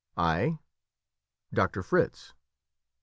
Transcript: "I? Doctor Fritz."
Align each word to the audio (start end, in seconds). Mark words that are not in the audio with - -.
"I? 0.17 0.57
Doctor 1.53 1.83
Fritz." 1.83 2.33